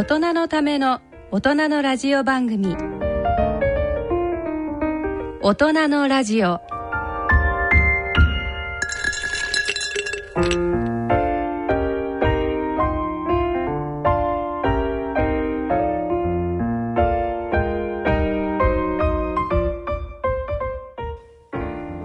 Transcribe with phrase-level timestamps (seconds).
[0.00, 2.74] 大人のための大人のラジオ番組。
[5.42, 6.58] 大人のラジオ。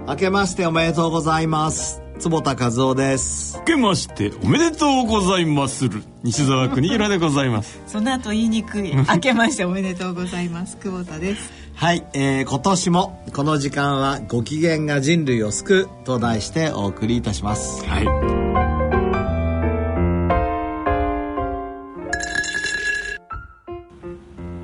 [0.06, 2.02] 明けましておめでとうございます。
[2.18, 3.55] 坪田和夫です。
[3.66, 6.02] けましておめでとうございまする。
[6.22, 7.80] 西澤邦弘でございます。
[7.86, 8.94] その後言いにくい。
[8.94, 11.52] 明けましておめでとうございます久保田です。
[11.74, 17.84] はい、えー、今年もこの時間はご機嫌が人類を救うと題してお送りいたします。
[17.84, 18.06] はい。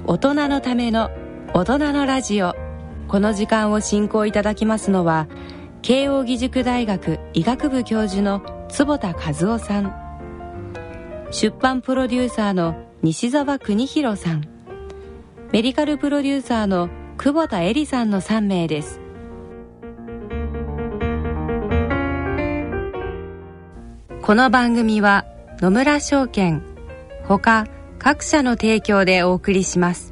[0.07, 1.11] 大人のための
[1.53, 2.55] 大人のラジオ。
[3.09, 5.27] この時間を進行いただきますのは
[5.83, 9.93] 慶應義塾大学医学部教授の坪田和夫さん。
[11.31, 14.49] 出版プロデューサーの西澤邦弘さん。
[15.53, 18.99] メディカルプロデューサーの久保田恵里さんの3名です。
[24.23, 25.27] この番組は
[25.61, 26.63] 野村証券
[27.25, 27.67] ほか
[27.99, 30.12] 各社の提供でお送りします。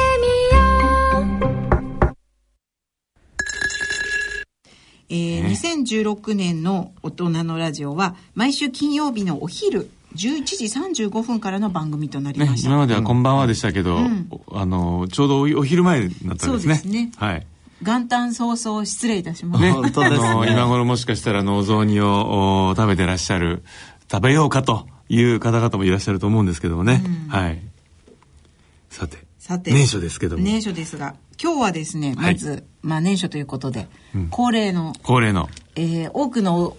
[5.11, 16.75] えー、2016年の大人のラジオは毎週金曜日のお昼11時35分からの番組となりました、ね、今まではこんばんはでしたけど、うん、あのちょうどお昼前になったんですね。
[16.75, 17.11] そうですね。
[17.17, 17.45] はい。
[17.81, 19.63] 元旦早々失礼いたします。
[19.63, 23.63] ね、本当です、ね、あの今頃もしかしたらのお雑煮を食べてらっしゃる
[24.09, 27.61] 食べようかという方々もいらっしゃると思うんですけどもね、うん、はい。
[28.89, 29.17] さて。
[29.39, 29.73] さて。
[29.73, 30.43] 年初ですけども。
[30.43, 36.75] 年初ですが今日はですねまず、はい、まあ年初ということで、うん、恒例の恒例の、えー、多くの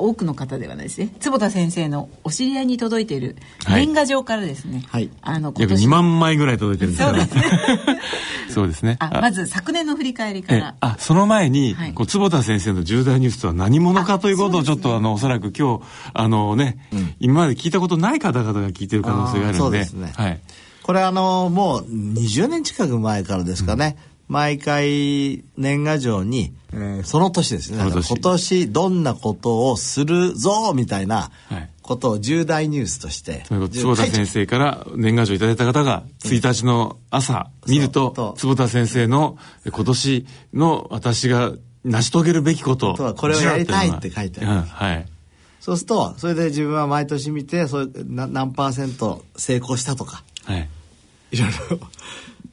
[0.00, 1.14] 多くの方ではないですね。
[1.20, 3.36] 坪田先生のお知り合いに届いている
[3.68, 8.00] 年賀状からですね、はい、あの約2万枚ぐらい届いてるんですそうですね。
[8.50, 8.96] そうですね。
[8.98, 10.74] あまず昨年の振り返りから。
[10.80, 19.84] あその前に、はい、こう坪田先生の重大ニュースとは何者かということをちょっとあ、ね、あのおそらく今日あのね、うん、今まで聞いたことない方々が聞いてる可能性があるので。
[19.84, 20.40] そうですね、はい。
[20.82, 27.78] これあのもう20年近く前からですかね、うん、毎回年賀状に、えー、その年ですね。
[27.80, 31.32] 今年どんなことをするぞみたいな
[31.82, 35.56] ことを重大ニュースとして、はい、坪田先生から年賀状いただい。
[35.56, 39.36] た方が1日の朝見ると、坪田先生の
[39.66, 41.52] 今年の私が
[41.84, 45.06] 成し遂げるべきことこれをやりたいって書いてある、うん、はい。
[45.60, 50.68] そうするとそれで自分は毎年見てそれ何パーセント成功したとか、はい、
[51.32, 51.80] いろいろ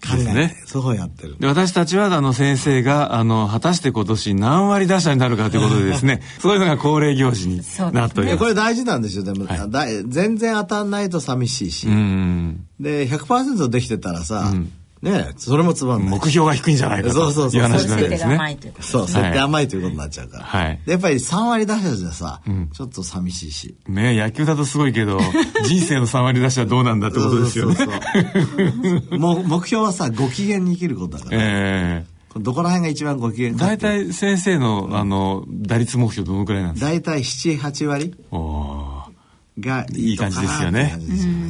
[0.06, 1.38] 考えて、ね、そうやってる。
[1.40, 7.62] で私たちはあの先生があの果たして今年何割打者になるかということでですねそういうのが恒例行事に
[7.94, 11.88] なっております、これ大事なんですよでも、はい、全然当たんないと寂しいし、
[12.80, 14.71] で100%できてたらさ、うん
[15.01, 16.09] ねそれもつまんない。
[16.09, 18.61] 目標が低いんじゃないかという話になるんですね。
[18.79, 19.91] そう設定甘いということ。
[19.94, 23.75] になっちゃうから、はい、やっぱり3割打者じゃさ、うん、ちょっと寂しいし。
[23.88, 25.19] ね野球だとすごいけど
[25.65, 27.77] 人生の3割打者はどうなんだってことですよね。
[29.17, 36.91] 目標はさご機嫌に生きることだから、えー、どこら辺が一番ご機嫌か大体先生のあの打率目標どのくらいなんですか？
[36.91, 38.13] 大体78割。
[38.31, 38.56] おお
[39.59, 40.98] がいい感じですよね。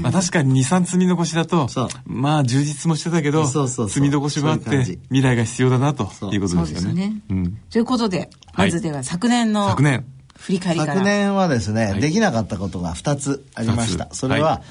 [0.01, 1.68] まあ、確かに23積み残しだと
[2.06, 7.21] まあ充実もしてたけど積み残しもあって未来が必要だなということですよね。
[7.69, 10.06] ということでまずでは昨年の昨年。
[10.38, 14.07] 振り返り昨年はですね、できなかったことが2つありました。
[14.13, 14.62] それは、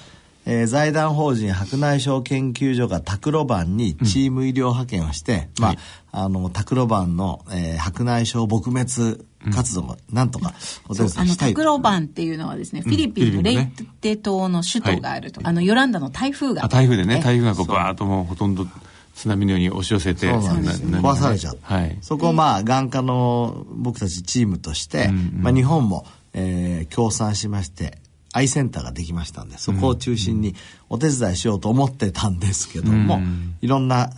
[0.47, 5.79] えー、財団法人白内障研究所がタクロバンにチーム医療派遣をして、うん、まあ、はい、
[6.12, 10.55] あの、タクロバンの、えー、白内障撲滅活動をなんとか
[10.89, 13.67] お手伝いしたい、うん、あの、タクロバンっていうのはですね、フィリピンのレイ
[14.01, 16.69] テ島の首都があると、はい、あの、ヨランダの台風が。
[16.69, 18.67] 台風でね、台風がこうバーッともうほとんど
[19.15, 21.59] 津波のように押し寄せて、壊されちゃう。
[21.63, 27.99] はい、そこをまあ、眼科の僕たちチームとして、うんうん、まあ、日本も、えー、協賛しまして、
[28.37, 30.55] アイセンターができましたんで、そこを中心に
[30.91, 34.11] お手伝いしようと思ってたんですけども、うん、いろんな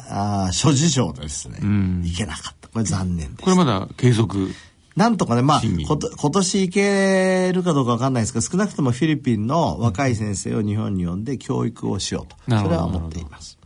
[0.47, 2.67] あ諸事情でですね、うん、いけなかった。
[2.69, 3.43] これ残念です。
[3.45, 4.53] これまだ継続
[4.99, 13.59] なんとかね、まあ、今年行けるかどうかわかんないですけど、少なくともフィリピンの若い先生を日本に呼んで教育をしようと、それは思っています。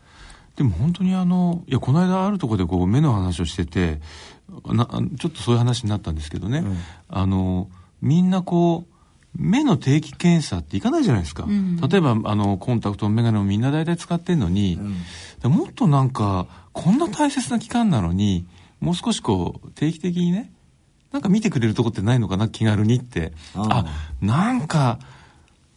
[0.57, 4.03] でも本当にあの、いや、この間あるところでこう目の話をしてて、
[4.67, 4.87] な
[5.19, 6.77] ちょっとそういう話になったんですけどね、うん、
[7.09, 7.71] あの、
[8.03, 8.93] みんなこう、
[9.35, 11.45] 目の定期検査っていかないじゃないですか。
[11.45, 14.79] うん、例えば、あの、コンタクト、メガネをみんな大体使ってんのに、
[15.43, 18.45] うん、もっとなんか、こんな大切な期間なのに、
[18.81, 20.53] もう少しこう、定期的にね、
[21.13, 23.33] なんか見てくれるとこってないのかな、気軽にって。
[23.55, 23.85] あ
[24.21, 24.99] なんか、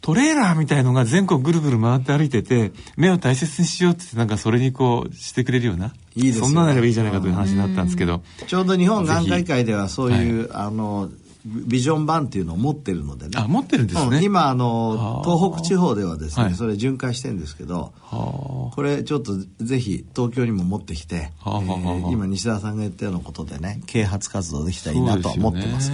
[0.02, 5.94] トレーラーみたいのが全国ぐるぐる回って歩いてて、目を大切にしようって、なんかそれにこうしてくれるような。
[6.16, 8.22] いいです、ね、そんななればいいじゃないかという話になったんですけど。
[8.46, 11.10] ちょうど日本眼科医会ではそういう、はい、あの、
[11.46, 13.32] ビジョン版っていうのを持ってるのでね。
[13.36, 14.24] あ、持ってるんですね。
[14.24, 25.92] 今、あの、東北地方ではですね、はい、それ巡回してるんですけど、これちょっとぜひ東京にも持ってきて、えー、今西田さんが言ったようなことでね、啓発活動できたらいいなと思ってます。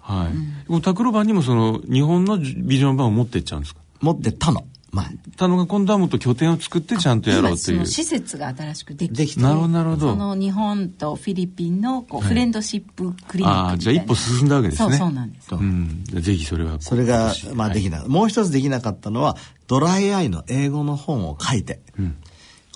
[0.00, 0.32] はい。
[0.68, 3.80] うん、タクロバンにもその日本のビジョン版を持ってっちゃうんですか？
[4.00, 4.64] 持ってったの。
[4.94, 5.06] まあ、
[5.36, 7.84] たのが今度はもっと拠点を作ってちゃんとやろうという。
[7.84, 9.40] 施設が新しくできて。
[9.40, 10.10] なるほど、なるほど。
[10.12, 14.90] その日本とフィリピンのこう、はい、フレンドシップクリニックああ、じゃあ一歩進んだわけですね。
[14.90, 15.52] そうそうなんです。
[15.52, 16.04] うん。
[16.06, 16.80] ぜひそれは。
[16.80, 19.36] それが、まあできない、はい、もう一つできなかったのは、
[19.66, 22.16] ドライアイの英語の本を書いて、うん、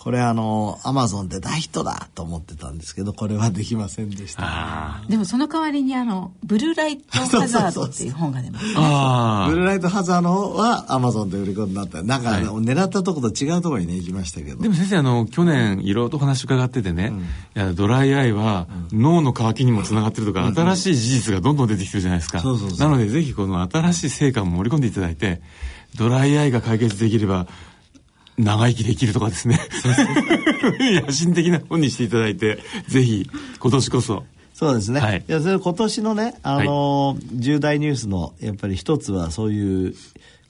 [0.09, 12.03] これあの、アマゾンで大ヒットだと思ってたんですけど、これはできませんでした、でもその代わりにあの、ブルーライトハザードっていう本が出ます、 ね、ブルーライトハザードはアマゾンで売り込んだった。
[12.03, 14.63] なんか、はい、狙ったところと違うところにね、行きましたけど。
[14.63, 17.23] でも先生、あの、去年いろいろと話伺っててね、うん、い
[17.67, 22.43] や、ドライアイは脳の渇きにもつながってるとか、うん、新しい事実がどんどん出てきてるじゃないですか。
[22.43, 25.43] なので、ぜひこの新しい成果も盛り込んでいただいて、
[25.97, 27.47] ドライアイが解決できれば、
[28.38, 29.61] 長生きできるとかですね。
[30.81, 34.25] 野心的な本にしていただいて、ぜひ、今年こそ。
[34.55, 35.00] そうですね。
[35.00, 39.94] はい、いや、それ今年のね、あのーはい、重大ニュースの、やっぱり一つはそういう、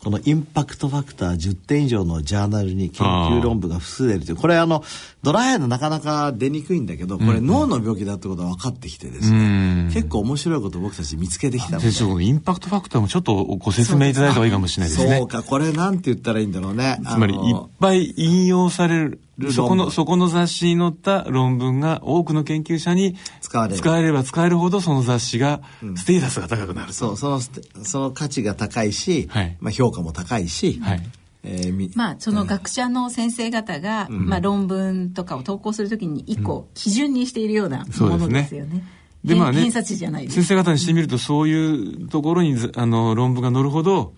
[0.03, 4.85] このインパクトファクター10点以上のジャーナルに研究論文が複数出るという、これあの、
[5.25, 11.91] ドライアイのなかなか出にくいんだけど、これ脳の病気だってことが分かってきてですね、結構面白いこと僕たち見つけてきたので。
[11.91, 15.19] 先生、インパクトファクターもちょっとご説明いただいた方がいいかもしれないですね。
[15.19, 17.00] そうか、これなんて言ったらいいんだろうね。
[17.05, 19.21] つまり、いっぱい引用される
[19.52, 25.61] そこの、そこの雑誌に載った論文が多くの研究者に使われ使えれば使えるほどその雑誌が、
[25.96, 27.40] ステータスが高くなる、うん、そう、その、
[27.85, 31.02] その価値が高いし、はい、まあ評価も高いし、はい。
[31.44, 38.85] えー、まあその学者の先生方が、うん、まあ、論文とかを投稿するときに一個基準にしているようなものですよね。
[39.25, 39.96] でまあね、先
[40.44, 44.12] 生方にしてみるとそういうところにあの論文が載るほど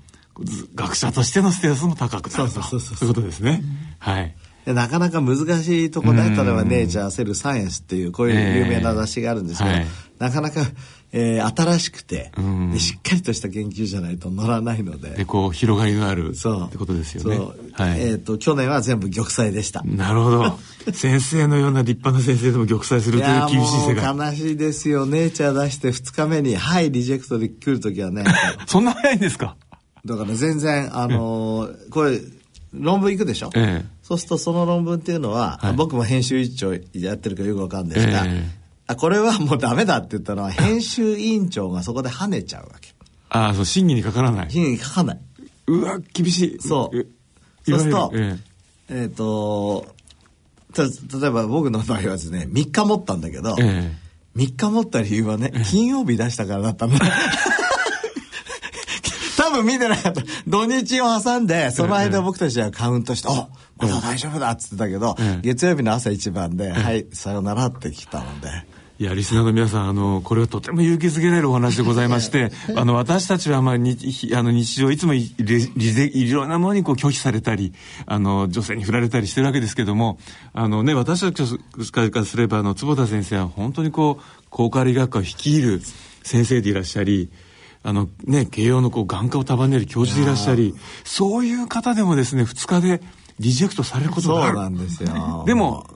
[0.74, 2.62] 学者としてのステータスも高くなると。
[2.62, 3.62] そういうことですね。
[3.62, 4.34] うん、はい。
[4.66, 9.86] なかなか難しいとこね、例えばネイチャー、セル、サイエンスっていう、こういう有名な雑誌があるんですけど、えーはい、
[10.18, 10.60] なかなか、
[11.12, 12.30] えー、新しくて、
[12.72, 15.10] で、しっかりとした研究じゃないと乗らないので。
[15.10, 17.36] で、こう、広がりのあるそうってことですよね。
[17.36, 17.56] そう。
[17.72, 19.82] はい、えっ、ー、と、去年は全部玉砕でした。
[19.82, 20.58] なるほど。
[20.92, 24.16] 先生のような立派な先生でも玉砕するという厳しい世界。
[24.16, 25.06] 悲しいですよ。
[25.06, 28.24] ネイチャー出して2日目に、はい、リジェクトで来るときはね。
[28.66, 29.56] そんな早いんですか？
[30.04, 32.20] だから全然、あのー、これ、
[32.72, 38.44] 論文いくでしょ、ええ、そうするとその論文っていうのは、はい、僕も編集委員長やってるからよくわかるんですが、え
[38.86, 42.92] あこれはもうダメだって言ったのは編集委員長がそこで跳ねちゃうわけ。
[43.28, 44.50] ああ、そう、審議にかからない。
[44.50, 45.20] 審議にかからない。
[45.68, 46.60] うわ、厳しい。
[46.60, 47.06] そう。
[47.64, 49.86] そうすると、えっ、ー、と、
[50.76, 53.92] 例えば僕の場合はですね、3日持ったんだけど、え
[54.36, 56.98] 3日持った理由はね、金曜日出したからだったんだ。
[59.50, 60.22] 多分見てなかった。
[60.46, 68.48] 土日を挟んで、その間僕たちはカウントして、あまだ大丈夫だっつってたけど、月曜日の朝一番で、はい、さよならって来たので。
[69.00, 73.96] いや、リスナーの皆さん、あの、これはとても勇気づけられるお話でございまして、あの、私たちは、まあ、に、
[74.34, 77.72] あの、日常、いつもい、いろんなものにこう拒否されたり、
[78.04, 80.18] あの、女性に振られたりしてるわけですけども、
[80.52, 81.42] あのね、私たち
[81.90, 85.80] からすれば、あの、坪田先生は本当にこう、高カ理学科を率いる
[86.22, 87.30] 先生でいらっしゃり、
[87.82, 93.00] あのね、慶応のこう眼科を束ねる教授でいらっしゃり、そういう方でもですね、2日で
[93.40, 94.54] リジェクトされることがある。
[94.54, 95.44] そうなんですよ。
[95.46, 95.86] でも、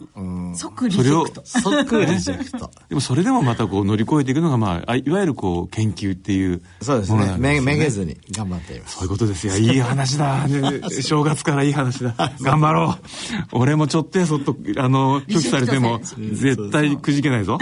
[0.57, 1.43] 即リジェクト。
[1.45, 2.71] 即リジェクト。
[2.89, 7.37] でもそれでもまたこう乗り越えていくのが、まあ、いわゆるこう研究っていうそうですね。
[7.39, 8.97] めめげずに頑張っています。
[8.97, 9.57] そういうことですよ。
[9.59, 10.47] いい話だ。
[11.03, 12.15] 正月からいい話だ。
[12.41, 13.05] 頑張ろう。
[13.53, 17.59] 俺もちょっとやそっと、あの、拒否されても、絶対くじけないぞ。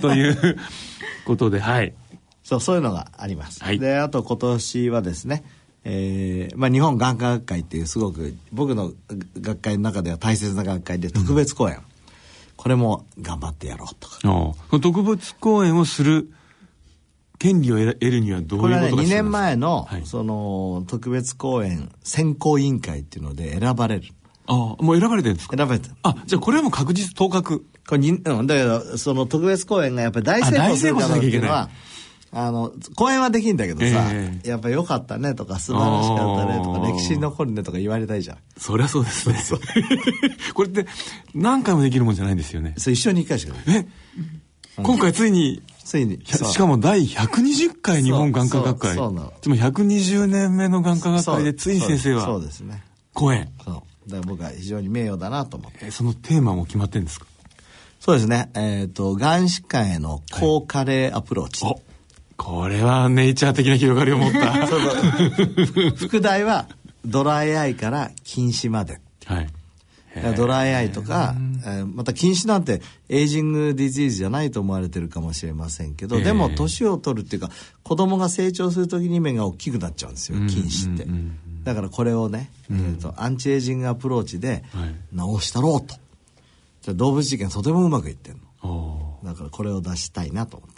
[0.00, 0.56] という
[1.26, 1.92] ことで、はい。
[2.48, 3.62] そう、そういうのがあります。
[3.62, 5.44] はい、で、あと今年はですね、
[5.84, 8.92] えーまあ、日本眼科学会っていうすごく僕の
[9.38, 11.82] 学会の中では大切な学会で特別講演、うん、
[12.56, 14.80] これも頑張ってやろうとか。
[14.80, 16.30] 特別講演をする
[17.38, 24.08] 権利を得るにはどういうことが必要これね2年前のはい、その特別講演選考委員会っていうので選ばれる。
[24.46, 25.56] ああもう選ばれてるんですか？
[25.58, 25.94] 選ばれてる。
[26.02, 27.66] あじゃあこれはもう確実当確。
[27.86, 31.68] これに、うん、だけどその特別講演がやっぱり大成功するかっていうのは
[32.30, 38.38] あの、講演はできんだけどさ、えー、やっぱ良かったねとか、素晴らしかったねとか、歴史に残るねとか言われたいじゃん。
[38.58, 39.38] そりゃそうですね。
[40.54, 40.86] これって
[41.34, 42.74] 何回もできるもんじゃないんですよね。
[42.76, 43.86] そう、一生に一回しかえ？
[44.76, 46.20] 今回ついに、ついに。
[46.24, 48.94] しかも第120回日本眼科学会。
[48.94, 49.32] そうなの。
[49.40, 52.84] つまり120年目の眼科学会でついに先生は、そうですね。
[53.14, 53.48] 講演。
[53.64, 54.10] そう。
[54.10, 55.86] だから僕は非常に名誉だなと思って。
[55.86, 57.26] えそのテーマも決まってんですか？
[58.00, 58.50] そうですね。
[58.54, 61.64] えっ、ー、と、がん疾患への抗加齢アプローチ。
[61.64, 61.87] はい
[62.38, 64.64] これはネイチャー的な広がりを持った。
[64.66, 65.90] そうそう。
[65.96, 66.68] 副題は、
[67.04, 69.00] ドライアイから近視まで。
[69.26, 69.48] はい。
[70.36, 77.50] ドライアイとか、えー、また近視なんて aging disease じゃないと思われてるかもしれませんけど、でも年を取るっていうか
[77.82, 81.06] 子供が成長する時に目が大きくなっちゃうんですよ近視って、
[81.62, 84.64] だからこれをね、えーと、アンチエイジングアプローチで
[85.12, 85.94] 直したろうと、
[86.82, 89.18] じゃ動物実験とてもうまくいってんの。
[89.24, 90.77] だからこれを出したいなと思って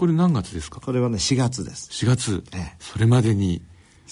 [0.00, 0.80] これ何月ですか？
[0.80, 1.90] これはね4月です。
[1.90, 3.60] 4月、ええ、それまでに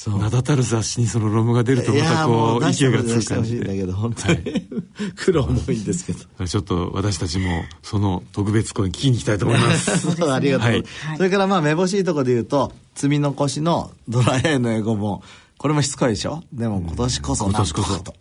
[0.06, 4.68] 名だたる雑誌にその論文が出るとまたこう勢いがつく感じでだけど本当に、はい、
[5.16, 6.46] 苦労も多いんですけど。
[6.46, 9.90] ちょっと私たちもその特別講演聞きに行きたいと思います。
[10.30, 10.84] ありがとう、はい、
[11.16, 15.22] それからまあめぼしいところで言うと積み残しのドライアイの英語も
[15.56, 16.42] これもしつこいでしょ？
[16.52, 17.98] でも今年こそ今年こそ。
[18.00, 18.14] と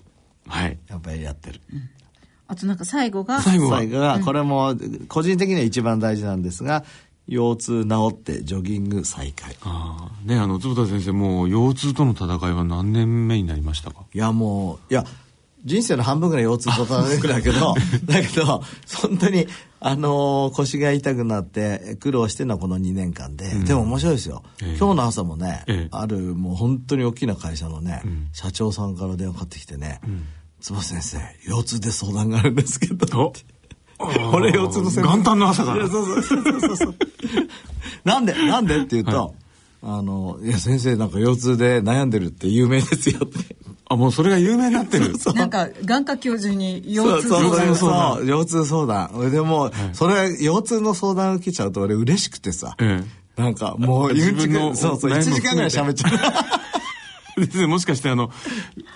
[0.48, 0.78] はい。
[0.88, 1.90] やっぱりやってる、うん。
[2.48, 3.70] あとなんか最後が最後
[4.00, 4.74] がこれも
[5.10, 6.86] 個人的には一番大事なんですが
[7.28, 9.56] 腰痛治ってジョギング再開。
[9.62, 14.06] ああねあの坪田先生もう腰痛との戦いは何年目になりましたか？
[14.14, 15.06] いやもういや
[15.66, 18.64] 人生の半分ぐらい腰痛と戦うだけど だけど
[19.02, 19.48] 本当に
[19.80, 30.00] あのー、腰が痛くなって苦労してるのはこの2年間で、うん、でも面白いですよ、え今日の朝もね、えあるもう本当に大きな会社のね、うん、社長さんから電話かかってきてね
[30.62, 33.34] 「坪、うん、先生腰痛で相談があるんですけど」
[34.00, 35.88] 俺腰痛の先生元旦の朝から。
[35.88, 36.96] そうそうそうそう。
[38.04, 39.32] なんでなんでって言うと、はい、
[39.84, 43.56] あの、いや先生なんか腰痛で悩んでるって有名ですよって。
[43.90, 45.14] あ、もうそれが有名になってる。
[45.34, 47.68] なんか、眼科教授に腰痛相談。
[47.68, 49.32] そうそう腰痛相談。
[49.32, 52.76] でも、はい、それ、腰痛の相談受けちゃうと俺嬉しくてさ。
[52.80, 53.02] え
[53.38, 56.12] え、なんか、もう、自分の、そうそう、1時間ぐらい喋っちゃう。
[57.68, 58.32] もしかしてあの、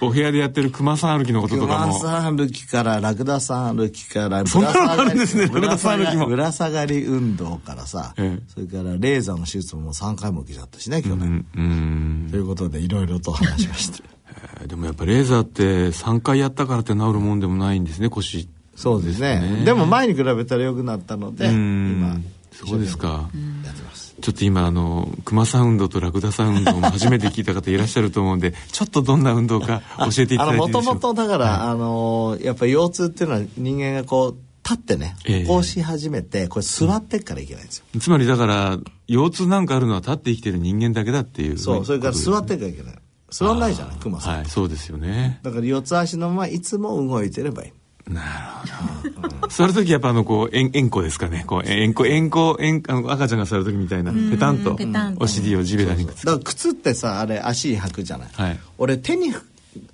[0.02, 2.00] お部屋でやってる熊さん歩きのこととかも。
[2.00, 11.46] 熊さん歩きから、ラクダさん歩きから、ぶら下がり、ね、ぶら下がりぶら下がり運動からさ、ええ、それからレーザーの手術も3回も受けちゃったしね、去年。
[11.56, 14.04] うん、ということで、いろいろと話しました。
[14.66, 18.50] でもやっぱレーザーって3回やったからって治るもんでもないんですね、腰。
[18.76, 19.64] そうですね。
[19.66, 22.20] でも前に比べたら良くなったので、今。
[22.52, 23.30] そうですか。
[23.64, 23.91] やってます。
[24.22, 42.96] ちょっと今あの熊サウンドとラクダサウンドも初めて聞いた方いらっしゃると思うんで ちょっとどんな運動か教えていただいてもともとだから、はい、あのやっぱり腰痛っていうのは人間がこう立ってね起こし始めて、これ座ってっからいけないんですよ、つまりだから腰痛なんかあるのは立って生きてる人間だけだっていうそうそれから座ってっからいけない。
[43.32, 44.38] 座らないじゃない熊さん。
[44.40, 45.40] はいそうですよね。
[45.42, 47.72] だから四つ足のままいつも動いてればいい
[48.08, 49.48] なるほど。
[49.48, 51.44] 座る時やっぱあのこう円円弧ですかね。
[51.46, 54.78] こう円弧円弧円あの赤ちゃんが座る時みたいなペタンと
[55.20, 58.30] お尻を地べたにくっつだから靴ってさあれ足に履くじゃない？
[58.32, 59.34] はい、俺手に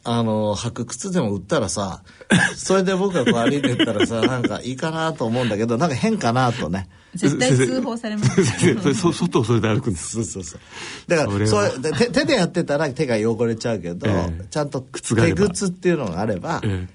[0.03, 2.01] あの履く靴でも売ったらさ
[2.55, 6.89] それで僕がこう歩いてったらさなんかいいかなと思うんだけどなんか変かなとね。
[7.15, 8.43] 絶対通報されます。
[8.93, 10.11] そ外をそれで歩くんです。
[10.11, 10.59] そうそうそう。
[11.07, 16.61] だからそう手手でやってたら手が汚れちゃうけど、えー、ちゃんと手靴っていうのがあれば。
[16.63, 16.87] えー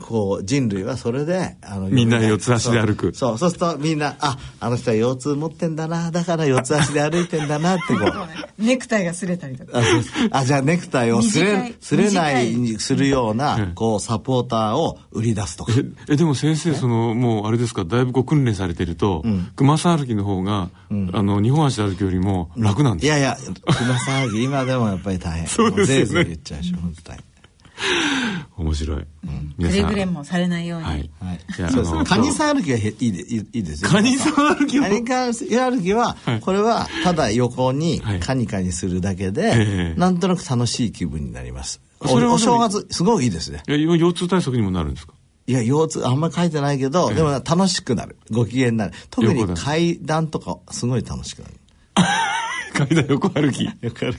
[0.00, 3.14] こう人類はそれであのみんな四つ足で歩く。
[3.14, 8.12] そうそうするとみんなああの人は腰痛持ってんだなだから四つ足で歩いてんだなってこう。
[8.62, 9.80] ネクタイが擦れたりとか。
[10.30, 15.72] あじゃあネクタイを擦短いれ擦れない短にするようなこうサポーターを売り出すとか。
[15.76, 19.24] ええでも先生そのもうあれですかだいぶこう訓練されてると、
[19.56, 20.70] 熊さん歩きの方が、
[21.12, 25.46] あの二本足で歩くよりも楽なんですいやいや熊騒ぎ今でもやっぱり大変。
[25.48, 26.04] そうですよね。
[26.04, 27.18] もぜいぜい言っちゃうでしょ本当に
[28.56, 29.06] 面白い、く
[29.58, 29.78] 皆さん。
[29.82, 31.10] れぐれもされないように、はい。
[31.20, 32.04] はい。
[32.06, 33.90] カニさん歩きはいいでいいですよ。
[33.90, 38.20] カニさん歩きもカニさん歩きは、これはただ横にはい。
[38.20, 40.00] カニカニするだけで、ええ。
[40.00, 41.80] なんとなく楽しい気分になります。
[42.00, 43.62] おそれはお正月すごいいいですね。
[43.68, 45.12] いや腰痛対策にもなるんですか？
[45.46, 48.16] いや腰痛あんまり書いてないけど、でも楽しくなる。
[48.30, 48.92] ご機嫌になる。
[49.10, 51.54] 特に階段とかすごい楽しくなる。
[52.74, 53.64] 階段横歩き。
[53.64, 54.14] よくある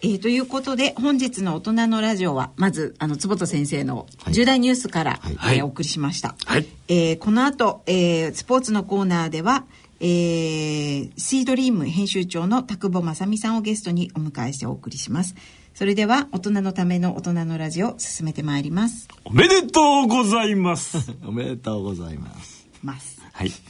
[0.00, 5.56] えーということで本日の大人のラジオはまずあの坪田先生の重大ニュースから、はい。
[5.56, 6.66] えーお送りしました、はい。
[6.86, 9.64] えーこの後、えースポーツのコーナーでは、
[10.00, 15.34] えーシードリーム編集長の田久保正美さんをゲストにお迎えしてお送りします。
[15.74, 19.08] それでは大人のための大人のラジオ進めてまいります。
[19.24, 21.12] おめでとうございます。
[21.26, 22.68] おめでとうございます。
[22.84, 23.20] ます。
[23.32, 23.50] はい。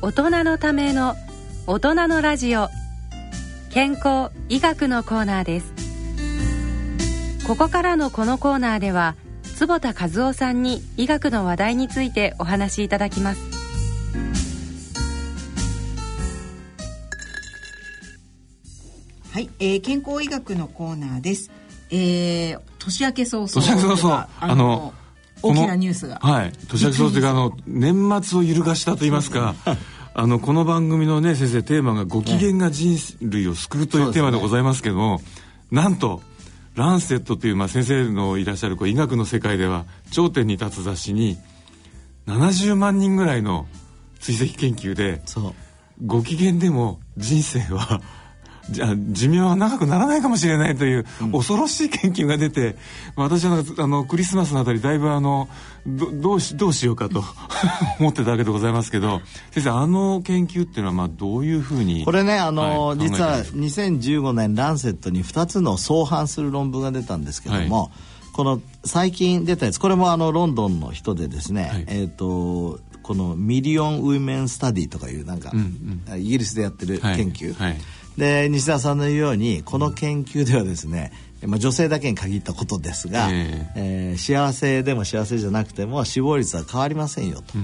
[0.00, 1.16] 大人のための
[1.66, 2.68] 大人のラジオ
[3.70, 5.72] 健康医学のコーナーです
[7.46, 9.14] ここからのこのコーナーでは
[9.56, 13.50] 坪田和夫さんに医学の話題についてお話しいただきます
[19.32, 21.52] はい、えー健康医学のコーナーです。
[21.90, 23.48] えー年明け早々。
[23.48, 24.92] 年明け早々あの
[25.40, 26.18] 大きなニュースが。
[26.20, 29.54] はい年明け早々というかあの年末を揺るがしたと言いますか
[30.12, 35.20] あのこの番組のね先生テーマが「ご機嫌が人類を救う」というテーマでございますけども、
[35.70, 36.22] なんと
[36.74, 41.38] ランセットという、まあ、先生のいらっしゃるこう医学の世界では頂点に立つ雑誌に
[42.26, 43.66] 70万人ぐらいの
[44.18, 45.22] 追跡研究で
[46.04, 48.00] ご機嫌でも人生は
[48.70, 52.76] じゃあ寿命は長くならないかもしれないという恐ろしい研究が出て、
[53.16, 55.48] 私はなんかあのクリスマスのあたりだいぶあの
[55.86, 57.24] どどうしどうしようかと
[57.98, 67.90] 思ってたわけでございますけど先生あの研究っていうのはまあどういうふうにこれねあの、はい実は考えて2015年ランセットに2つの相反する論文が出たんですけども、
[68.32, 71.84] この最近出たやつこれもあのロンドンの人でですね、はい。
[71.88, 76.02] えっ、とこの Million Women Study とかいうなんか、ん。
[76.18, 77.16] イギリスでやってるはい。
[77.16, 77.76] 研究、はい
[78.20, 81.10] で西田さんの言うようにこの研究ではですね、
[81.46, 84.14] まあ、女性だけに限ったことですが、ええ。
[84.14, 87.56] ー幸せでも幸せじゃなくても死亡率は変わりませんよと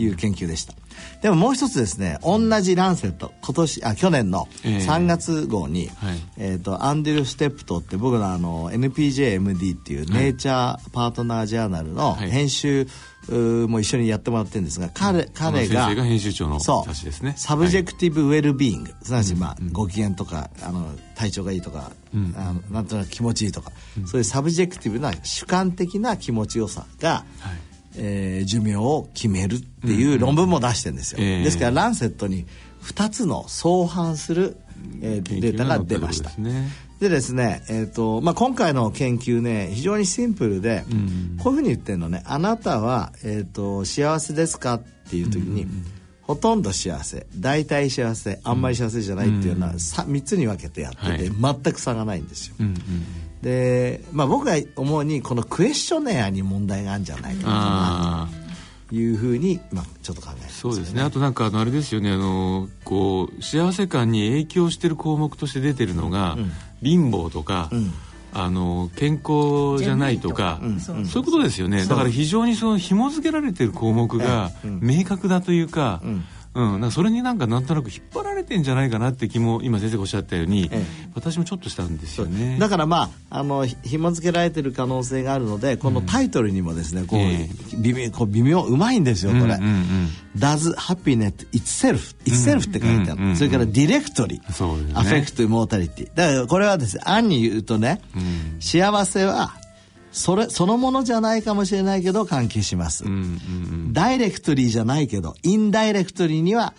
[0.00, 0.74] いう研究でした、
[1.20, 4.76] でももう一つですね同じランセット今年あ去年のええ。
[4.76, 6.18] 3月号に、はい。
[6.36, 12.30] えー、とアンデル・ステプトって僕のあの NPJMD っていうネイチャーパートナージャーナルのはい。
[12.30, 12.88] 編集うー
[13.32, 21.92] も一緒にやってもらってるんですが彼彼が編集長のですね subjective well-being、すなわち、まあご機嫌とかあの体調がいいとか、
[22.36, 23.72] あのなんとなく気持ちいいとか、
[24.06, 27.74] そういう subjective な主観的な気持ちよさが、はい。
[27.96, 31.44] えー寿命を決めるっていう論文も出してるんですよ、ええ。
[31.44, 32.46] ですからランセットに
[32.82, 34.56] 2つの相反する、
[35.00, 36.30] えーデータが出ました。
[36.38, 36.68] ね
[37.00, 40.84] でですね、えーとまあ、今回の研究ね非常にシンプルで、
[41.42, 42.22] こういうふうに言ってるのね。
[42.26, 45.66] あなたは、えー、と幸せですかっていう時に、
[46.22, 47.26] ほとんど幸せ。
[47.36, 48.40] 大体幸せ。
[48.44, 51.18] あんまり幸せじゃないっていうのは、さ3つに分けてやってて、はい。
[51.62, 52.76] 全く差がないんですよ、うんうん。
[53.42, 58.28] で、まあ、僕が思うにこのクエスチョネアに問題があるんじゃないかな
[58.90, 61.02] いうふうに、まあ、ちょっと考えてますそうですね。
[61.02, 62.10] あとなんかあのあれですよね。
[62.10, 66.38] あのこう幸せ感に影響してる項目として出てるのが、
[66.84, 67.92] 貧乏とか、ん。
[68.36, 71.86] あの健康じゃないとか、そういうことですよね。
[71.86, 82.58] だから非常にその紐付けられてる項目が明確だというか、うんなんかそれになんかなんとなく引っ張られてんじゃないかなって気も今先生がおっしゃったように、え私もちょっとしたんですよね。
[82.60, 89.42] だからまああのひ紐付けられてる可能性があるのでこのタイトルにもですね、こうえ微妙こう微妙うまいんですよこれ。
[89.42, 90.08] うんうんうん。
[90.36, 94.92] Does happiness itself itself って書いてある、うんうんうんそれからすね。
[94.94, 98.00] affect mortality だからこれはですね暗に言うとね、
[98.60, 99.54] 幸せは
[100.14, 103.20] それそのものじゃないかもしれないけど関係します、うんうんう
[103.88, 103.92] ん。
[103.92, 106.72] ダイレクトリーじゃないけどインダイレクトリーには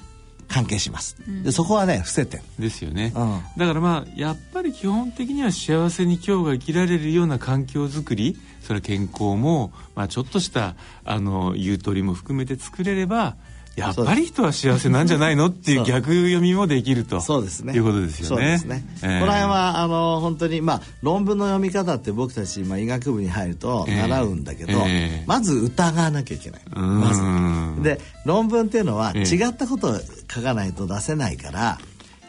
[0.48, 3.42] 関係します、でそこはね伏せてるですよね、うん。
[3.58, 13.36] だからまあやっぱり基本的には幸せに今日が生きられるような環境づくりそれは健康も、まあ、ちょっとしたあのゆとりも含めて作れれば
[13.76, 15.48] やっぱり人は幸せなんじゃないの？
[15.48, 18.58] っていう逆読みもできるとそうですねいうことですよね。
[18.60, 18.86] そうですね。
[19.04, 26.62] えー、この辺はあの本当にまあ論文の読み方って僕たち、まあ、医学部に入ると習うんだけど、えー、まず疑わなきゃいけない。
[26.74, 27.84] まず。
[27.84, 30.00] で論文っていうのは違ったことを
[30.34, 31.78] 書かないと出せないから、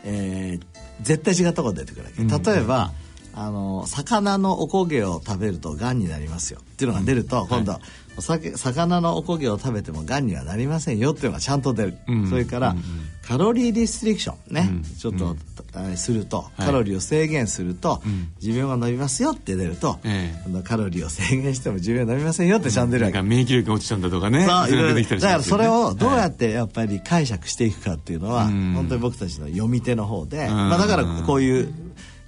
[0.04, 0.64] えー、
[1.02, 2.50] 絶対違ったこと出てくるわけ。
[2.52, 2.92] 例えば、
[3.36, 6.60] あの魚のおこげを食べるとがんになりますよ。
[6.60, 7.82] っていうのが出ると、今度、はい
[8.16, 11.12] お酒魚のおこげを食べてもがんにはなりませんよ。
[11.12, 12.82] っていうのがちゃんと出る、うん、それから、うん、
[13.22, 15.36] カロリーリストリクションね、うん、ちょっと、
[15.96, 18.00] すると、カロリーを制限すると、
[18.38, 19.98] 寿命が伸びますよって出ると、
[20.64, 24.46] カロリーを制限しても寿命伸びませんよってちゃんと出るわけ、免疫力が落ちちゃうんだとかね。
[24.46, 25.18] そういろいろ。
[25.18, 31.68] だからそれをどうやってやっぱり解釈していくかっていうのは、本当に僕たちの読み手の方で、まあ、だからこういう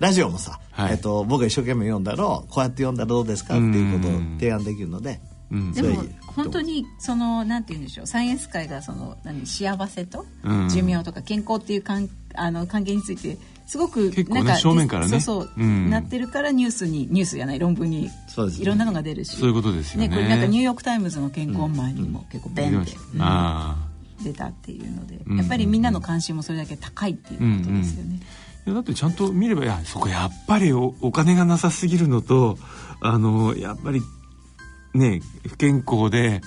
[0.00, 10.24] ラジオもさ、はい、えっと、僕が一生懸命読んだろうこうやって読んだらどうですかっていうことを提案できるので、うん、でも本当にそのなんて言うんでしょうサイエンス界がその何幸せと
[10.70, 15.20] 寿命とか健康っていうかんあの関係についてすごくなんか、ね、正面からね。
[15.20, 18.08] そうそう、うん、なってるからニュースにニュースじゃない論文に
[18.60, 19.36] いろんなのが出るし。
[19.36, 20.08] そういうことですよね。
[20.08, 28.14] ねこれなんかニューヨーク・タイムズの健康前にも結構ベンって、うん、出たっていうので、やっぱりみんなの関心もそれだけ高いっていうことですよね。
[28.14, 28.26] いや
[28.66, 32.58] だってちゃんと見ればいやそこやっぱりおお金がなさすぎるのと
[33.00, 34.02] あのやっぱり
[34.94, 36.42] ね不健康で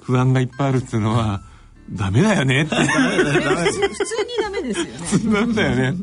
[0.00, 1.42] 不安がいっぱいあるっていうのは
[1.90, 2.74] ダメだよねって。
[2.74, 2.88] 普通に
[4.42, 4.90] ダメですよね。
[4.98, 5.98] 普通なんだよね。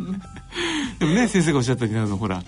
[0.99, 2.43] でもね先生がおっしゃったようにあのほら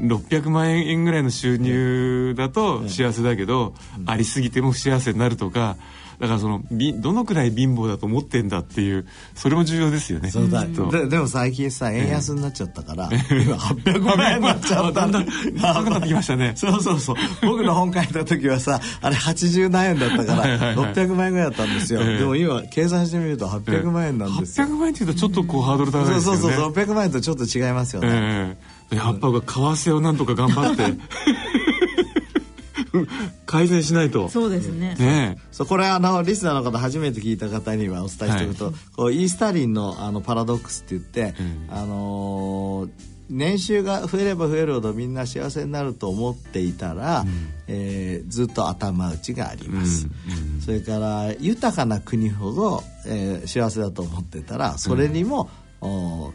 [0.00, 3.74] 600万円ぐらいの収入だと幸せだけど、
[4.06, 5.76] ありすぎても不幸せになるとか
[6.18, 10.30] だからそのどのくらい貧乏だと思ってんだっていうそれも重要ですよね。
[10.30, 10.64] そうだ。
[10.64, 15.00] ででも最近さ円安になっちゃったから、えー、今800万円になっちゃった。
[15.00, 15.26] だんだん
[15.60, 16.52] 高くなってきましたね。
[16.56, 17.16] そうそうそう。
[17.42, 26.40] 僕の本書いた時はさあれ80何円だったから600万円ぐらいだったんですよ、えー、でも今計算してみると800万円なんですよ、えー、800万円っていうとちょっとこうハードル高いですよね。
[26.40, 26.72] そうそうそう。
[26.72, 28.08] 600万円とちょっと違いますよね、
[28.90, 30.82] えー、やっぱ為替をなんとか頑張って
[33.46, 34.28] 改善しないと。
[34.28, 34.94] そうですね。
[34.98, 47.28] ねそうこれあのリスナーの方初めて聞いた方にはお伝えしておくと、はい、こうイースタリンのあのパラドックスって言って、うん、あのー年収が増えれば増えるほどみんな幸せになると思っていたら、うん、
[47.66, 55.50] えー、ずっと頭打ちがあります、うんうん、それから豊かな国ほど、えー、幸せだと思ってたらそれにも、
[55.82, 56.32] うん、お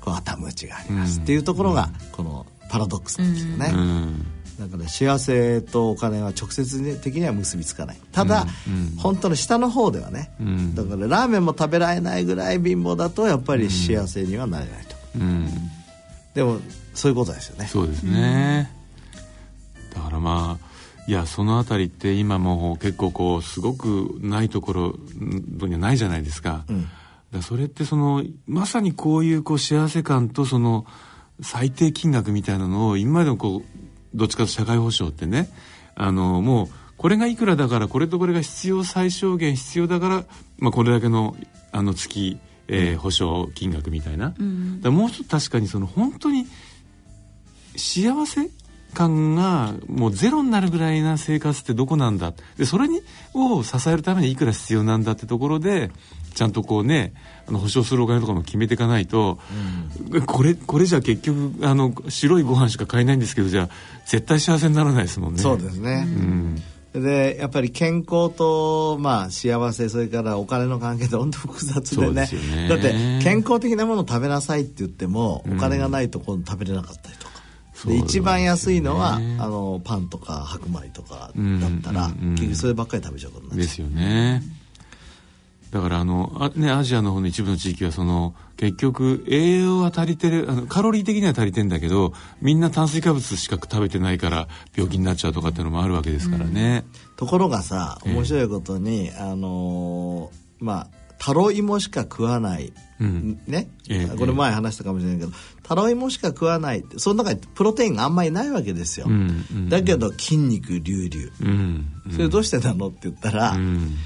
[0.00, 3.72] こう頭打ちがあります、っていうところがこのパラドックスなんですよね。
[4.58, 7.98] だから幸せとお金は直接的には結びつかない。
[8.10, 14.96] ただ、うんうん、本当の下の方ではね、うん、だからラーメンも食べられないぐらい貧乏だとやっぱり幸せにはなれないと、
[16.34, 16.58] でも
[16.94, 17.66] そういうことですよね。
[17.66, 18.72] そうですね、
[19.94, 20.68] だからまあ
[21.06, 24.98] いやその辺りって今も結構こうすごくないところ
[25.66, 26.64] にはないじゃないですか,、
[27.32, 30.84] だそれってそのまさにこういうこう幸せ感とその
[31.40, 35.48] 最低金額みたいなのを今までのこうどっちかと社会保障ってね。
[35.94, 40.24] あのもうこれがいくらだからこれとこれが必要最小限必要だから、
[40.58, 41.36] まあ、これだけの
[41.70, 46.46] あの月、えー、保証金額みたいな、うん、もう一つ確かにその本当に
[47.76, 48.48] 幸せ
[48.94, 52.32] 感がもうゼロになるぐらいな生活ってどこなんだ？
[52.56, 53.02] でそれに
[53.34, 55.90] を支えるためにいくら必要なんだってところで
[56.34, 57.12] ちゃんとこうね
[57.46, 59.38] あの保証するお金とかも決めていかないと、
[60.10, 63.68] うん、これこれじゃ結局あの白いご飯しか買えないんですけどじゃあ
[64.06, 65.40] 絶対幸せにならないですもんね。
[65.40, 66.62] そうですね、うん。
[66.92, 77.37] でやっぱり健康と、まあ、幸せそれからお金の関係って本当複雑でね、ね、だって健康的なものを食べなさいって言っても、お金がないところ食べれなかったりとか、
[77.86, 83.66] で一番安いのはあのパンとか白米とかだったら、結局そればっかり食べちゃうことになっちゃう。
[83.66, 84.42] ですよね。
[85.70, 96.84] だからあのあ、ね、アジアの方の一部の地域はその結局栄養は足りてるあのカロリー的には足りてんだけどみんな炭水化物しか食べてないから病気になっちゃうとかっていうのもあるわけですからね。
[97.10, 112.88] うん、ところがさ面白いことに、えー、あのー、まあタロイモしか食わない、うん、ね、えー、これ前話したかもしれないけど、タロイモしか食わないってその中にプロテインがあんまりないわけですよ、うんだけど筋肉隆々、うんうん、それどうしてなの？
[112.88, 113.96] って言ったら、うん。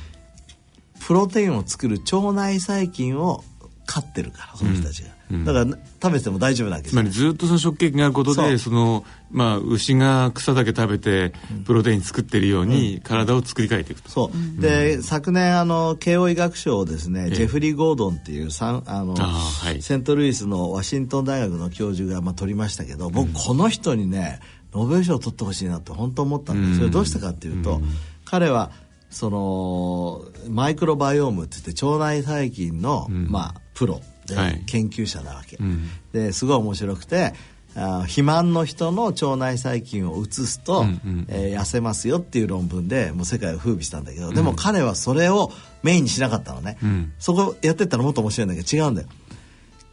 [1.05, 3.43] プロテインを作る腸内細菌を
[3.87, 5.12] 飼ってるからその人たちが、うん、
[5.45, 11.33] だから食べても大丈夫なわけつまりずっとその食経験があることでそのまあ牛が草だけ食べて
[11.65, 24.41] プロテイン作ってるように体を作り変えていくと、そう、で、昨年あの慶応医学賞をですね、ジェフリー・ゴードンっていうあのはい、セントルイスのワシントン大学の教授がまあ取りましたけど僕この人にね
[24.75, 27.81] ノーベル賞を取ってほしいなって本当思ったんですそれどうしたかっていうと、
[28.25, 28.71] 彼は
[29.11, 33.31] そのマイクロバイオームって言って腸内細菌の、うん。
[33.31, 34.01] まあプロ
[34.35, 34.63] ではい。
[34.67, 35.89] 研究者なわけ、うん。
[36.13, 37.35] ですごい面白くて
[37.75, 45.51] あ肥満の人の腸内細菌を移すと、うんうんえー痩せますよっていう論文でもう世界を風靡したんだけど、でも彼はそれを
[45.83, 47.13] メインにしなかったのね、うん。
[47.19, 49.09] そこやってったらもっと面白いんだけど違うんだよ。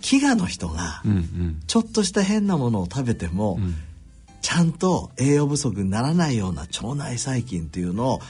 [0.02, 1.04] 飢餓の人が
[1.67, 3.75] ちょっとした変なものを食べても、ん。
[4.41, 8.21] ちゃんと栄養不足にならないような腸内細菌っていうのを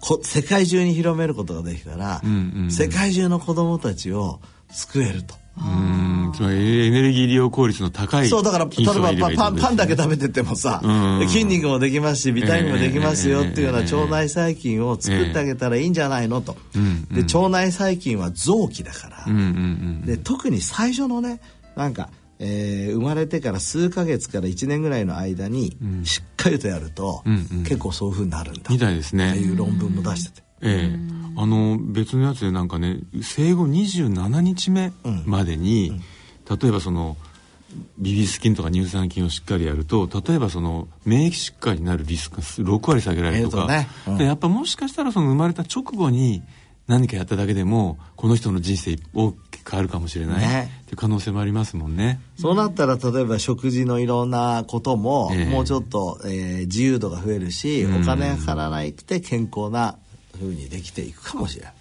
[0.00, 2.70] こ世界中に広めることができたら、うんうんうん。
[2.70, 5.34] 世界中の子供たちを救えると。
[5.58, 11.28] うんつまりエネルギー利用効率の高いそうだから例えばパパンパンだけ食べててもさ、うん。
[11.28, 16.56] 筋肉もできますしビタミンもできますよっていうようなええ腸内細菌を作ってあげたらいいんじゃないのと。
[17.10, 19.26] で腸内細菌は臓器だから、
[20.06, 21.40] で特に最初のね
[21.76, 26.04] なんか、えー生まれてから数ヶ月から1年ぐらいの間にうん。
[26.04, 27.22] しっかりとやると、
[27.64, 28.62] 結構そういうふうになるんだ。
[28.70, 29.30] みたいですね。
[29.30, 30.51] っていう論文も出してて。
[30.62, 31.12] ええ。
[31.36, 34.92] あの別のやつでなんかね生後27日目
[35.24, 36.00] までに、
[36.48, 37.16] 例えばその
[37.98, 43.88] ビビス菌とか乳酸菌をしっかりやると例えばその免疫疾患になるリスクが6割下げられるとか、ね。
[44.06, 44.18] うん。
[44.18, 46.42] でやっぱもしかしたらその生まれた直後に
[46.86, 50.70] 何かやっただけでもこの人の人生大きく変わるかもしれない、ね。
[50.82, 52.20] っていう可能性もありますもんね。
[52.36, 55.44] そうなったら例えば食事のいろんなことも、ええ。
[55.46, 58.02] もうちょっと、えー自由度が増えるし、うん。
[58.02, 59.96] お金がかからなくて健康な
[60.42, 61.74] 風にできていくかもしれない。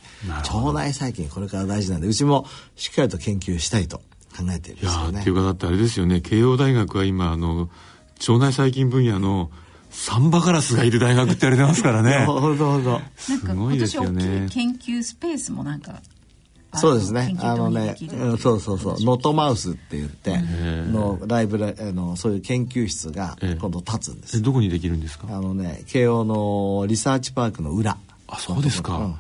[0.43, 2.45] 腸内細菌これから大事なんでうちも
[2.75, 3.97] しっかりと研究したいと
[4.37, 5.21] 考えてるんいですよね。
[5.21, 6.21] っていうかだってあれですよね。
[6.21, 7.69] 慶応大学は今あの
[8.19, 9.49] 腸内細菌分野の
[9.89, 12.23] サンバカラスがいる大学って言われてますからね。
[12.27, 14.47] ほんとほんとすごいですよね。
[14.51, 16.01] 研究スペースもなんか
[16.73, 17.35] そうですね。
[17.41, 18.33] あのねう。
[18.35, 23.59] んそうそうそう、ノートマウスって言って、えのライブラ、あの、そういう研究室がええ。
[23.59, 24.41] 今度立つんです。
[24.41, 25.27] どこにできるんですか？
[25.29, 27.97] あのね、慶応のリサーチパークの裏。
[28.31, 28.63] あそう。
[28.63, 29.15] ですか、うん。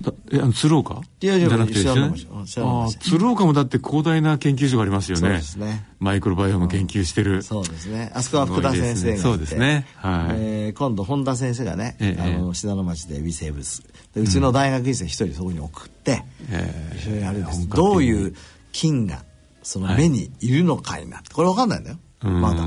[0.00, 1.00] だえあの鶴岡？
[1.20, 5.20] いやいやじゃなくてあー鶴岡もだって広大な研究所がありますよね。
[5.22, 5.86] そうですね。
[5.98, 8.12] マイクロバイオーム研究してる、そうですね。
[8.14, 9.86] あそこは福田先生がそうですね。
[9.96, 10.36] はい。
[10.38, 12.22] えー今度本田先生がね、ええ。
[12.22, 13.82] あの信濃町で微生物。
[14.14, 17.68] でうちの大学院生一人そこに送って、えー一緒にやるんです。
[17.68, 18.34] どういう
[18.72, 19.24] 菌が
[19.62, 21.18] その目にいるのかいな。
[21.18, 21.96] って、これわかんないんだよ。
[22.20, 22.62] まだ。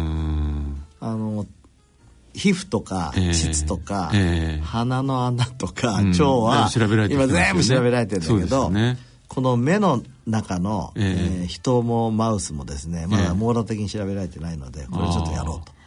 [1.02, 1.46] あの
[2.40, 3.34] 皮膚とかええ。
[3.34, 4.62] 膣とか、ええ。
[4.64, 6.10] 鼻の穴とか、うん。
[6.12, 6.70] 腸は
[7.10, 8.72] 今全部調べられてるんだけど、
[9.28, 11.06] この目の中の、ええ。
[11.42, 15.79] えー人もマウスもですねまええだ網羅的に調べられてないのでこれちょっとやろうと。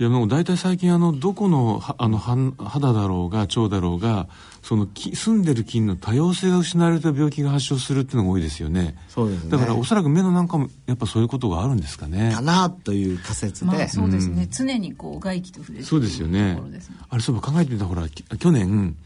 [0.00, 4.28] いやもう大体最近あのどこのはあのはん肌だろうが腸だろうが
[4.62, 8.96] そのき住んでる菌の多様性が失われた病気が発症するっていうのが多いですよね。
[9.10, 9.50] そうですね。
[9.50, 12.32] だからおそらく目のなんかもやっぱそういうことがあるんですかね。
[12.34, 16.54] かなという仮説で、まあそうですね、常にこう外気と触れてるそうですよね。
[16.54, 16.62] ね
[17.10, 18.96] あれそういえば考えてみたらほらき去年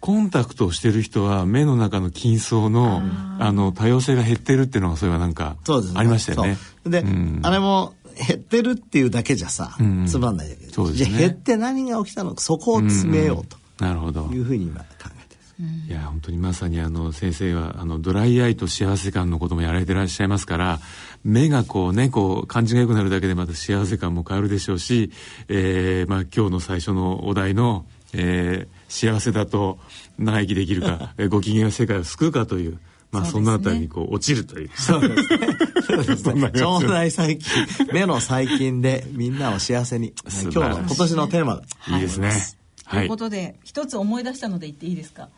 [0.00, 3.02] コンタクトをしてる人は目の中の筋層の
[3.38, 6.00] あの多様性が減ってるっていうのがそういえばなんかそうですね。
[6.00, 6.56] ありましたよね。
[6.86, 7.40] で、うん。
[7.42, 10.06] あれも減ってるっていうだけじゃさ、うん。
[10.06, 10.72] つまんないだけね。
[10.92, 12.34] じゃあ減って何が起きたの？
[12.34, 13.56] かそこを詰めようと。
[13.84, 14.26] なるほど。
[14.32, 20.80] いうふうに今考えてるいや本当にまさにあの先生はあのドライアイと幸せ感のこともやられてらっしゃいますから
[21.22, 25.12] 目がこうねこう感じが良くなるだけでまた幸せ感も変わるでしょうし、
[25.48, 29.78] えーまあ、今日の最初のお題の、えー幸せだと
[30.18, 32.78] 長生きできるか えーご機嫌が世界を救うかという、
[33.14, 34.70] まあ、そ,、のあたりにこう落ちるという。
[34.74, 35.48] そうですね。
[35.86, 37.48] そうですね腸内細菌、
[37.92, 40.12] 目の細菌でみんなを幸せに。
[40.26, 41.62] 素今日の、今年のテーマ。
[41.88, 42.32] いいですね。
[42.90, 45.28] ということで、一つ思い出したので言っていいですか？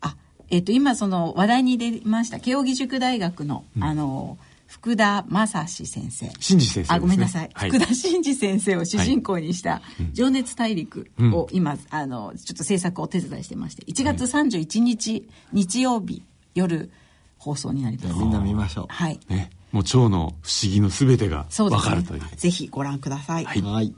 [0.00, 0.16] あ、
[0.50, 6.30] えっ、と、今その話題に出ました、慶應義塾大学の、あの、福田正史先生。
[6.40, 7.50] 新次先生あ、ごめんなさい。
[7.52, 9.82] はい福田真嗣先生を主人公にした、
[10.12, 16.22] 情熱大陸を今、あの、ちょっと制作をお手伝いしてまして、1月31日、日曜日
[16.54, 16.90] 夜
[17.42, 18.14] 放送になります。
[18.14, 18.86] みんな見ましょう。
[18.88, 19.18] はい。
[19.28, 22.22] ね、もう腸の不思議のすべてがわかるという。
[22.36, 23.44] ぜひご覧ください。
[23.44, 23.92] はいはい。